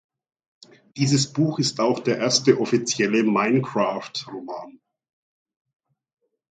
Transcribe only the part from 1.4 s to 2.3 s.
ist auch der